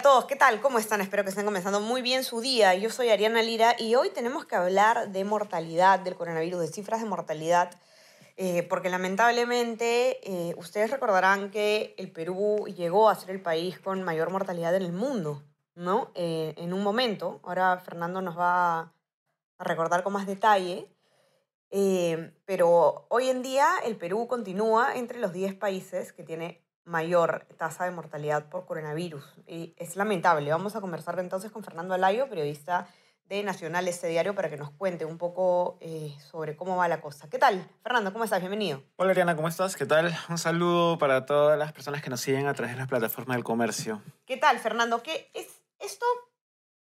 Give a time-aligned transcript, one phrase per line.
[0.00, 0.62] A todos, ¿qué tal?
[0.62, 1.02] ¿Cómo están?
[1.02, 2.74] Espero que estén comenzando muy bien su día.
[2.74, 7.02] Yo soy Ariana Lira y hoy tenemos que hablar de mortalidad del coronavirus, de cifras
[7.02, 7.70] de mortalidad,
[8.38, 14.02] eh, porque lamentablemente eh, ustedes recordarán que el Perú llegó a ser el país con
[14.02, 15.42] mayor mortalidad en el mundo,
[15.74, 16.12] ¿no?
[16.14, 18.94] Eh, en un momento, ahora Fernando nos va
[19.58, 20.90] a recordar con más detalle,
[21.68, 27.46] eh, pero hoy en día el Perú continúa entre los 10 países que tiene mayor
[27.56, 29.24] tasa de mortalidad por coronavirus.
[29.46, 30.50] Y es lamentable.
[30.50, 32.88] Vamos a conversar entonces con Fernando Alayo, periodista
[33.30, 37.00] de Nacional este diario, para que nos cuente un poco eh, sobre cómo va la
[37.00, 37.30] cosa.
[37.30, 37.64] ¿Qué tal?
[37.82, 38.40] Fernando, ¿cómo estás?
[38.40, 38.82] Bienvenido.
[38.96, 39.76] Hola Ariana, ¿cómo estás?
[39.76, 40.12] ¿Qué tal?
[40.28, 43.44] Un saludo para todas las personas que nos siguen a través de las plataformas del
[43.44, 44.02] comercio.
[44.26, 45.04] ¿Qué tal, Fernando?
[45.04, 45.46] ¿Qué es
[45.78, 46.04] esto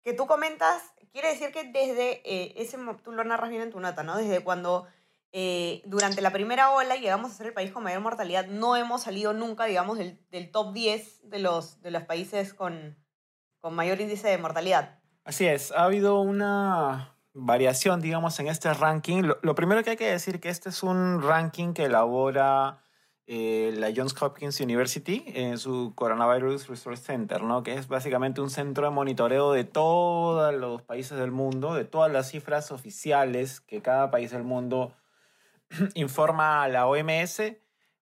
[0.03, 0.83] que tú comentas?
[1.13, 4.17] Quiere decir que desde eh, ese, tú lo narras bien en tu nota, ¿no?
[4.17, 4.87] Desde cuando
[5.33, 9.03] eh, durante la primera ola llegamos a ser el país con mayor mortalidad, no hemos
[9.03, 12.97] salido nunca, digamos, del, top 10 de los, de los países con,
[13.61, 15.01] con mayor índice de mortalidad.
[15.25, 19.23] Así es, ha habido una variación, digamos, en este ranking.
[19.23, 22.83] Lo, lo primero que hay que decir que este es un ranking que elabora
[23.31, 27.63] eh, la Johns Hopkins University en su Coronavirus Resource Center, ¿no?
[27.63, 32.11] que es básicamente un centro de monitoreo de todos los países del mundo, de todas
[32.11, 34.95] las cifras oficiales que cada país del mundo
[35.95, 37.43] informa a la OMS.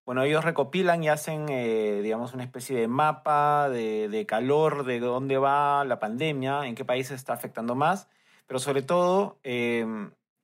[0.05, 5.37] Bueno, ellos recopilan y hacen, eh, digamos, una especie de mapa de, calor, de dónde
[5.37, 8.09] va la pandemia, en qué países está afectando más,
[8.47, 9.85] pero sobre todo eh,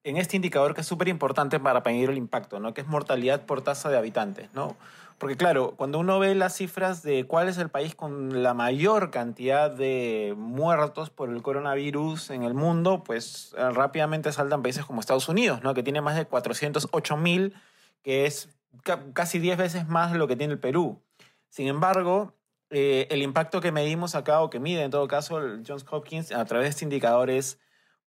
[0.04, 2.74] en este indicador que es súper importante para medir el impacto, ¿no?
[2.74, 4.48] que es mortalidad por tasa de habitantes.
[4.52, 4.76] ¿no?
[5.18, 9.10] Porque claro, cuando uno ve las cifras de cuál es el país con la mayor
[9.10, 15.00] cantidad de muertos por el coronavirus en el mundo, pues eh, rápidamente saltan países como
[15.00, 15.74] Estados Unidos, ¿no?
[15.74, 17.54] que tiene más de 408 mil,
[18.02, 18.48] que es
[18.82, 21.00] ca- casi 10 veces más de lo que tiene el Perú.
[21.48, 22.34] Sin embargo,
[22.70, 26.32] eh, el impacto que medimos acá, o que mide en todo caso el Johns Hopkins
[26.32, 27.58] a través de este indicador es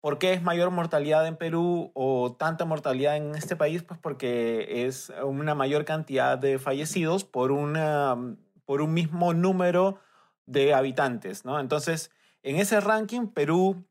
[0.05, 3.81] ¿Por qué es mayor mortalidad en Perú o tanta mortalidad en este país?
[3.81, 8.15] Pues porque es una mayor cantidad de fallecidos por, una,
[8.65, 9.99] por un mismo número
[10.45, 11.59] de habitantes, ¿no?
[11.59, 12.11] Entonces,
[12.43, 13.83] en ese ranking, Perú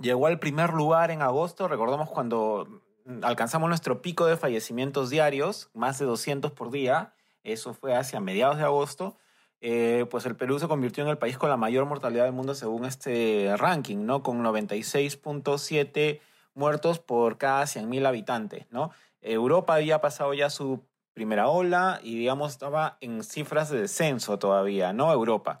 [0.00, 1.68] llegó al primer lugar en agosto.
[1.68, 2.80] Recordamos cuando
[3.20, 7.12] alcanzamos nuestro pico de fallecimientos diarios, más de 200 por día.
[7.42, 9.18] Eso fue hacia mediados de agosto.
[9.66, 12.54] Eh, pues el Perú se convirtió en el país con la mayor mortalidad del mundo
[12.54, 14.22] según este ranking, ¿no?
[14.22, 16.20] Con 96.7
[16.52, 18.90] muertos por cada 100.000 habitantes, ¿no?
[19.22, 24.92] Europa había pasado ya su primera ola y, digamos, estaba en cifras de descenso todavía,
[24.92, 25.10] ¿no?
[25.10, 25.60] Europa.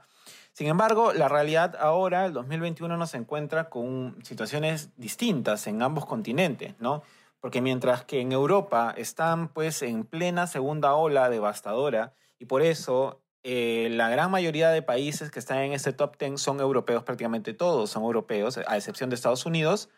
[0.52, 6.74] Sin embargo, la realidad ahora, el 2021, nos encuentra con situaciones distintas en ambos continentes,
[6.78, 7.02] ¿no?
[7.40, 13.23] Porque mientras que en Europa están pues en plena segunda ola devastadora y por eso
[13.44, 17.52] eh, la gran mayoría de países que están en este top 10 son europeos, prácticamente
[17.52, 19.90] todos son europeos, a excepción de Estados Unidos.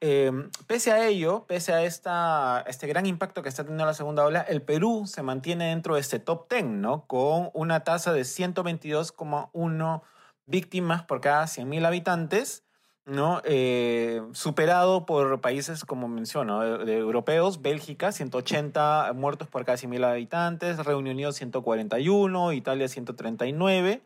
[0.00, 0.32] Eh,
[0.66, 4.40] pese a ello, pese a esta, este gran impacto que está teniendo la segunda ola,
[4.40, 7.06] el Perú se mantiene dentro de este top 10, ¿no?
[7.06, 10.02] Con una tasa de 122,1
[10.46, 12.64] víctimas por cada 100.000 habitantes,
[13.06, 13.40] ¿no?
[13.44, 20.78] Eh, superado por países, como menciono, de europeos, Bélgica, 180 muertos por cada 100.000 habitantes,
[20.78, 24.02] Reino Unido, 141, Italia, 139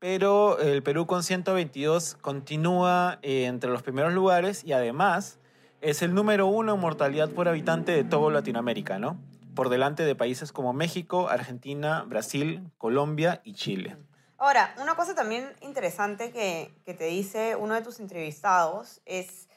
[0.00, 5.38] pero el Perú con 122 continúa eh, entre los primeros lugares y además
[5.82, 9.18] es el número uno en mortalidad por habitante de toda Latinoamérica, ¿no?
[9.54, 13.96] Por delante de países como México, Argentina, Brasil, Colombia y Chile.
[14.40, 19.48] Ahora, una cosa también interesante que, te dice uno de tus entrevistados es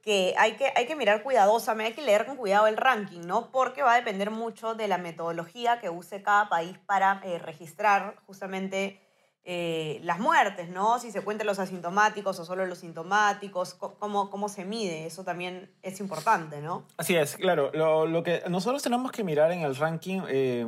[0.00, 3.50] que hay, que hay que mirar cuidadosamente, hay que leer con cuidado el ranking, ¿no?
[3.50, 8.14] Porque va a depender mucho de la metodología que use cada país para eh, registrar
[8.26, 9.00] justamente
[9.42, 11.00] eh, las muertes, ¿no?
[11.00, 15.24] Si se cuentan los asintomáticos o solo los sintomáticos, co- cómo, cómo se mide, eso
[15.24, 16.84] también es importante, ¿no?
[16.96, 17.72] Así es, claro.
[17.74, 20.64] Lo, lo que nosotros tenemos que mirar en el ranking eh,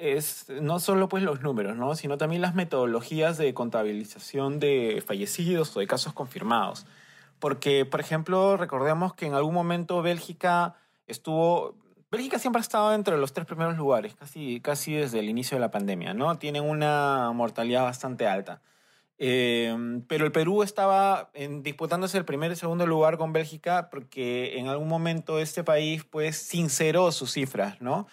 [0.00, 1.94] es no solo pues los números, ¿no?
[1.94, 6.86] sino también las metodologías de contabilización de fallecidos o de casos confirmados.
[7.38, 10.76] Porque, por ejemplo, recordemos que en algún momento Bélgica
[11.06, 11.74] estuvo...
[12.10, 15.60] Bélgica siempre ha estado entre los tres primeros lugares, casi, casi desde el inicio de
[15.60, 16.36] la pandemia, ¿no?
[16.38, 18.60] Tienen una mortalidad bastante alta.
[19.22, 24.58] Eh, pero el Perú estaba en, disputándose el primer y segundo lugar con Bélgica porque
[24.58, 28.06] en algún momento este país pues sinceró sus cifras, ¿no?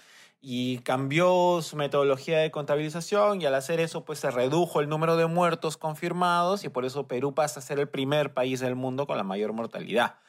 [0.49, 5.17] Y cambió su metodología de contabilización y al hacer eso pues se redujo el número
[5.17, 9.07] de muertos confirmados y por eso Perú pasa a ser el primer país del mundo
[9.07, 10.19] con la mayor mortalidad.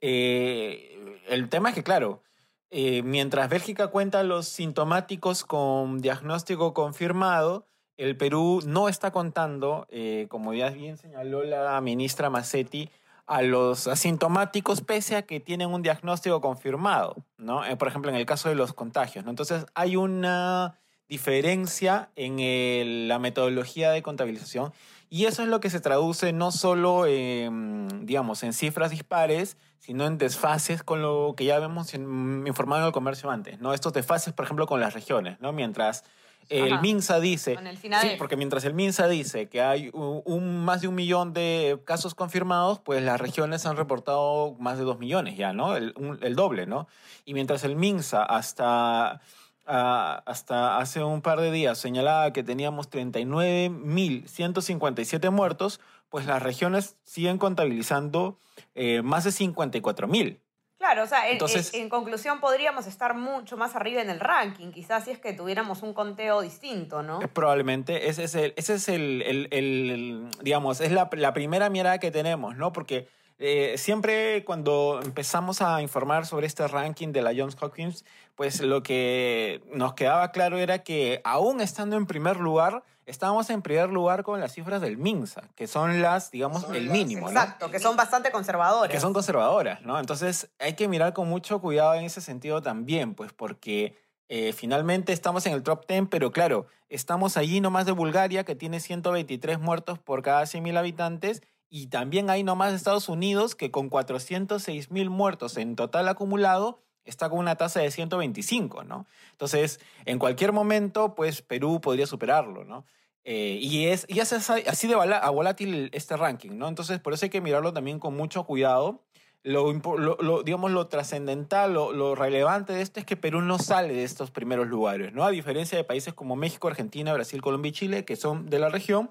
[0.00, 2.24] Eh, el tema es que, claro,
[2.70, 10.26] eh, mientras Bélgica cuenta los sintomáticos con diagnóstico confirmado, el Perú no está contando, eh,
[10.28, 12.90] como ya bien señaló la ministra Massetti,
[13.26, 17.64] a los asintomáticos pese a que tienen un diagnóstico confirmado, ¿no?
[17.64, 19.26] Eh, por ejemplo, en el caso de los contagios.
[19.26, 20.78] Entonces, hay una
[21.08, 24.72] diferencia en la metodología de contabilización
[25.08, 30.04] y eso es lo que se traduce no solo, en, digamos, en cifras dispares, sino
[30.06, 33.72] en desfases con lo que ya hemos informado en el comercio antes, ¿no?
[33.72, 35.52] Estos desfases, por ejemplo, con las regiones, ¿no?
[35.52, 36.02] Mientras
[36.48, 37.56] el MINSA dice,
[38.00, 42.14] sí, porque mientras el MINSA dice que hay un, más de un millón de casos
[42.14, 45.76] confirmados, pues las regiones han reportado más de dos millones ya, ¿no?
[45.76, 46.88] El, el doble, ¿no?
[47.24, 49.20] Y mientras el MINSA hasta,
[49.66, 56.96] ah, hasta hace un par de días señalaba que teníamos 39.157 muertos, pues las regiones
[57.04, 58.38] siguen contabilizando
[58.74, 60.40] eh, más de 54.000.
[60.86, 65.10] Claro, o sea, en, conclusión podríamos estar mucho más arriba en el ranking, quizás si
[65.10, 67.18] es que tuviéramos un conteo distinto, ¿no?
[67.32, 72.56] Probablemente, ese es el, ese es el, digamos, es la, la, primera mirada que tenemos,
[72.56, 72.72] ¿no?
[72.72, 78.04] Porque eh, siempre cuando empezamos a informar sobre este ranking de la Johns Hopkins,
[78.34, 83.62] pues lo que nos quedaba claro era que aún estando en primer lugar, estábamos en
[83.62, 87.28] primer lugar con las cifras del MINSA, que son las, digamos, el mínimo.
[87.28, 88.90] Exacto, que son bastante conservadoras.
[88.90, 89.98] Que son conservadoras, ¿no?
[89.98, 93.96] Entonces hay que mirar con mucho cuidado en ese sentido también, pues porque
[94.28, 98.54] eh, finalmente estamos en el top 10, pero claro, estamos allí nomás de Bulgaria, que
[98.54, 103.90] tiene 123 muertos por cada 100.000 habitantes, y también hay nomás Estados Unidos, que con
[103.90, 109.06] 406.000 muertos en total acumulado, está con una tasa de 125, ¿no?
[109.32, 112.84] Entonces, en cualquier momento, pues Perú podría superarlo, ¿no?
[113.24, 116.68] Eh, y, es, y es así de volátil este ranking, ¿no?
[116.68, 119.02] Entonces, por eso hay que mirarlo también con mucho cuidado.
[119.42, 123.94] Lo, lo, digamos, lo trascendental, lo, lo, relevante de esto es que Perú no sale
[123.94, 125.24] de estos primeros lugares, ¿no?
[125.24, 128.68] A diferencia de países como México, Argentina, Brasil, Colombia y Chile, que son de la
[128.68, 129.10] región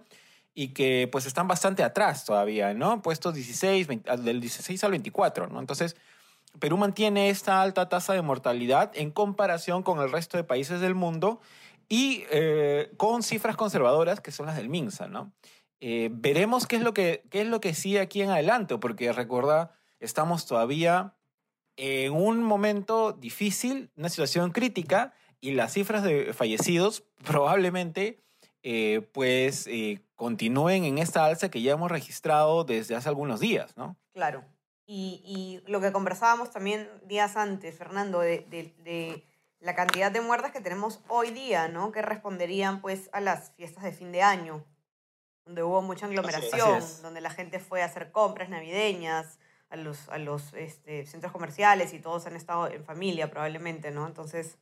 [0.55, 3.01] y que pues están bastante atrás todavía, ¿no?
[3.01, 3.87] Puestos 16,
[4.23, 5.59] del 16 al 24, ¿no?
[5.59, 5.97] Entonces,
[6.59, 10.95] Perú mantiene esta alta tasa de mortalidad en comparación con el resto de países del
[10.95, 11.41] mundo
[11.89, 15.33] y eh, con cifras conservadoras que son las del MINSA, ¿no?
[15.81, 19.11] Eh, veremos qué es, lo que, qué es lo que sigue aquí en adelante, porque
[19.11, 21.15] recuerda, estamos todavía
[21.75, 28.23] en un momento difícil, una situación crítica, y las cifras de fallecidos probablemente
[28.63, 29.67] eh, pues
[30.15, 33.97] continúen en esta alza que ya hemos registrado desde hace algunos días, ¿no?
[34.13, 34.43] Claro.
[34.85, 39.25] Y, y lo que conversábamos también días antes, Fernando, de, de, de
[39.59, 41.91] la cantidad de muertes que tenemos hoy día, ¿no?
[41.91, 44.63] Que responderían pues a las fiestas de fin de año,
[45.45, 49.39] donde hubo mucha aglomeración, donde la gente fue a hacer compras navideñas,
[49.69, 54.05] a los, a los este, centros comerciales y todos han estado en familia probablemente, ¿no?
[54.05, 54.57] Entonces,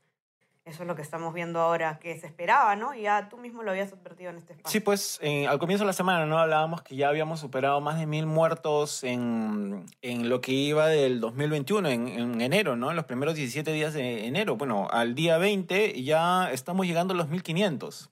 [0.65, 2.93] eso es lo que estamos viendo ahora, que se esperaba, ¿no?
[2.93, 4.71] Y ya tú mismo lo habías advertido en este espacio.
[4.71, 6.39] Sí, pues al comienzo de la semana, ¿no?
[6.39, 11.19] Hablábamos que ya habíamos superado más de mil muertos en, en lo que iba del
[11.19, 12.91] 2021, en, en, enero, ¿no?
[12.91, 14.55] En los primeros 17 días de enero.
[14.55, 18.09] Bueno, al día 20 ya estamos llegando a los 1500.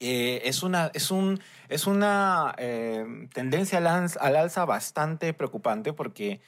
[0.00, 3.04] Eh, es una, es un, es una eh,
[3.34, 6.40] tendencia al, al, alza bastante preocupante porque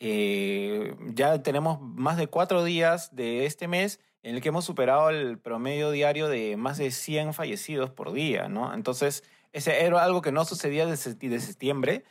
[0.00, 5.10] eh, ya tenemos más de cuatro días de este mes en el que hemos superado
[5.10, 8.74] el promedio diario de más de 100 fallecidos por día, ¿no?
[8.74, 12.04] Entonces, ese era algo que no sucedía desde septiembre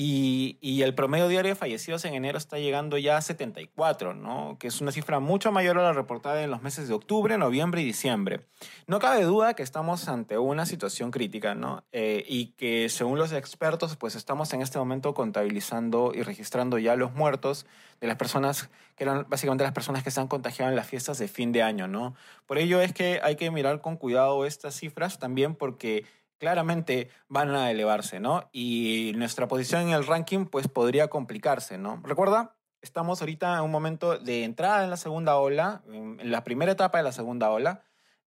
[0.00, 4.56] y, el promedio diario de fallecidos en enero está llegando ya a 74, ¿no?
[4.60, 7.82] que es una cifra mucho mayor a la reportada en los meses de octubre, noviembre
[7.82, 8.46] y diciembre.
[8.86, 11.82] No cabe duda que estamos ante una situación crítica ¿no?
[11.90, 16.94] Eh, y que según los expertos, pues estamos en este momento contabilizando y registrando ya
[16.94, 17.66] los muertos
[18.00, 21.18] de las personas que eran básicamente las personas que se han contagiado en las fiestas
[21.18, 21.88] de fin de año.
[21.88, 22.14] ¿no?
[22.46, 26.04] Por ello es que hay que mirar con cuidado estas cifras también porque
[26.38, 28.48] claramente van a elevarse, ¿no?
[28.52, 32.00] Y nuestra posición en el ranking pues podría complicarse, ¿no?
[32.04, 36.72] Recuerda, estamos ahorita en un momento de entrada en la segunda ola, en la primera
[36.72, 37.82] etapa de la segunda ola,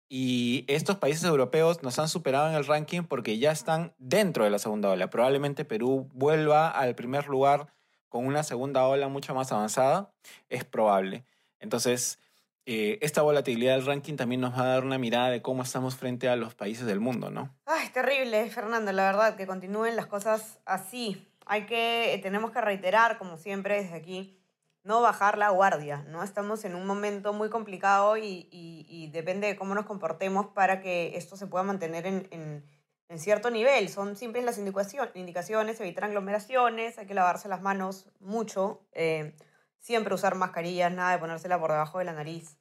[0.08, 4.50] y estos países europeos nos han superado en el ranking porque ya están dentro de
[4.50, 5.08] la segunda ola.
[5.10, 7.74] Probablemente Perú vuelva al primer lugar
[8.08, 10.12] con una segunda ola mucho más avanzada,
[10.48, 11.24] es probable.
[11.58, 12.20] Entonces,
[12.66, 15.96] eh, esta volatilidad del ranking también nos va a dar una mirada de cómo estamos
[15.96, 17.54] frente a los países del mundo, ¿no?
[17.66, 21.28] Ay, terrible, Fernando, la verdad, que continúen las cosas así.
[21.46, 24.40] Hay que, tenemos que reiterar, como siempre, desde aquí,
[24.82, 26.22] no bajar la guardia, ¿no?
[26.22, 31.16] Estamos en un momento muy complicado y, y, depende de cómo nos comportemos para que
[31.16, 33.88] esto se pueda mantener en, en, cierto nivel.
[33.88, 39.34] Son simples las indicaciones, evitar aglomeraciones, hay que lavarse las manos mucho, eh,
[39.84, 42.56] siempre usar mascarillas, nada de ponérsela por debajo de la nariz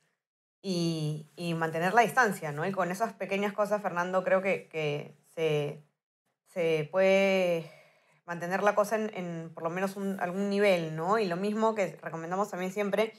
[0.61, 2.65] y, y mantener la distancia, ¿no?
[2.65, 5.81] Y con esas pequeñas cosas, Fernando, creo que, que se,
[6.47, 7.71] se puede
[8.25, 11.17] mantener la cosa en, en por lo menos un, algún nivel, ¿no?
[11.17, 13.13] Y lo mismo que recomendamos también siempre,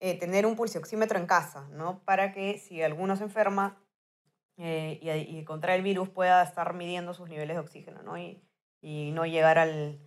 [0.00, 2.02] eh, tener un pulsioxímetro en casa, ¿no?
[2.04, 3.80] Para que si alguno se enferma
[4.56, 8.18] eh, y, y contrae el virus pueda estar midiendo sus niveles de oxígeno, ¿no?
[8.18, 8.42] Y,
[8.80, 10.00] y no llegar al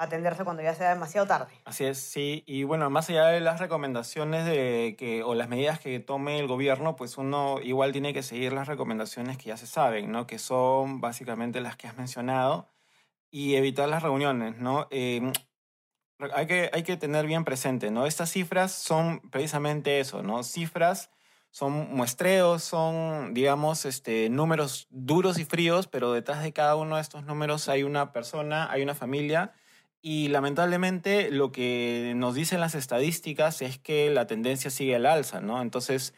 [0.00, 1.52] atenderse cuando ya sea demasiado tarde.
[1.66, 2.42] Así es, sí.
[2.46, 6.46] Y bueno, más allá de las recomendaciones de que, o las medidas que tome el
[6.46, 10.26] gobierno, pues uno igual tiene que seguir las recomendaciones que ya se saben, ¿no?
[10.26, 12.66] Que son básicamente las que has mencionado
[13.30, 14.88] y evitar las reuniones, ¿no?
[14.90, 15.32] Eh,
[16.32, 18.06] hay, que, hay que tener bien presente, ¿no?
[18.06, 20.42] Estas cifras son precisamente eso, ¿no?
[20.44, 21.10] Cifras
[21.50, 27.02] son muestreos, son, digamos, este, números duros y fríos, pero detrás de cada uno de
[27.02, 29.52] estos números hay una persona, hay una familia
[30.02, 35.40] y lamentablemente lo que nos dicen las estadísticas es que la tendencia sigue al alza,
[35.40, 35.60] ¿no?
[35.60, 36.14] Entonces,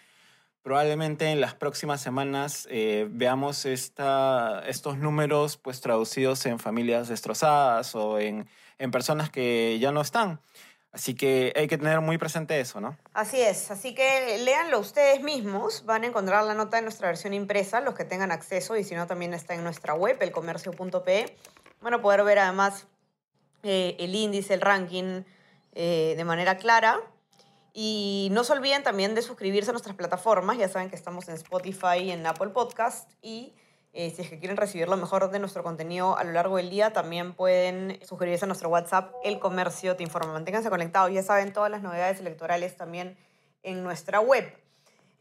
[0.62, 7.95] probablemente en las próximas semanas eh, veamos esta, estos números pues traducidos en familias destrozadas
[7.95, 8.49] o en,
[8.79, 10.41] en personas que ya no están.
[10.93, 12.99] Así que hay que tener muy presente eso, ¿no?
[13.15, 17.33] Así es, así que léanlo ustedes mismos, van a encontrar la nota en nuestra versión
[17.33, 21.35] impresa, los que tengan acceso, y si no también está en nuestra web, elcomercio.pe.
[21.81, 22.87] Van a poder ver además
[23.62, 25.23] eh, el índice, el ranking
[25.75, 27.00] eh, de manera clara.
[27.75, 30.59] Y no se olviden también de suscribirse a nuestras plataformas.
[30.59, 33.11] Ya saben que estamos en Spotify y en Apple Podcast.
[33.23, 33.54] Y
[33.95, 36.69] eh, si es que quieren recibir lo mejor de nuestro contenido a lo largo del
[36.69, 40.33] día, también pueden suscribirse a nuestro WhatsApp, El Comercio Te Informa.
[40.35, 41.11] Manténganse conectados.
[41.12, 43.16] Ya saben todas las novedades electorales también
[43.62, 44.52] en nuestra web.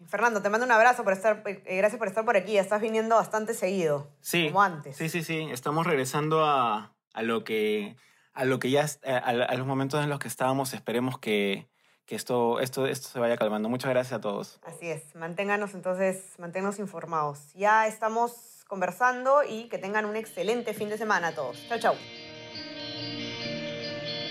[0.07, 2.53] Fernando, te mando un abrazo por estar, eh, gracias por estar por aquí.
[2.53, 4.09] Ya estás viniendo bastante seguido.
[4.19, 4.47] Sí.
[4.47, 4.97] Como antes.
[4.97, 5.47] Sí, sí, sí.
[5.51, 7.95] Estamos regresando a, a lo que
[8.33, 10.73] a lo que ya a, a, los momentos en los que estábamos.
[10.73, 11.67] Esperemos que,
[12.05, 13.69] que esto, esto, esto se vaya calmando.
[13.69, 14.59] Muchas gracias a todos.
[14.63, 15.15] Así es.
[15.15, 17.53] Manténganos entonces, manténganos informados.
[17.53, 21.57] Ya estamos conversando y que tengan un excelente fin de semana a todos.
[21.67, 21.95] Chao, chao.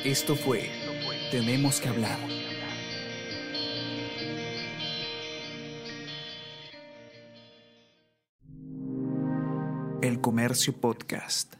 [0.02, 0.70] Esto fue
[1.30, 2.18] Tenemos que hablar.
[10.00, 11.59] El Comercio Podcast.